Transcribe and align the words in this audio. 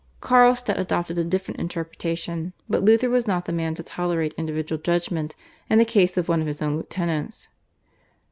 Carlstadt 0.19 0.79
adopted 0.79 1.19
a 1.19 1.23
different 1.23 1.59
interpretation, 1.59 2.53
but 2.67 2.81
Luther 2.83 3.07
was 3.07 3.27
not 3.27 3.45
the 3.45 3.51
man 3.53 3.75
to 3.75 3.83
tolerate 3.83 4.33
individual 4.35 4.81
judgment 4.81 5.35
in 5.69 5.77
the 5.77 5.85
case 5.85 6.17
of 6.17 6.27
one 6.27 6.41
of 6.41 6.47
his 6.47 6.59
own 6.59 6.75
lieutenants. 6.75 7.49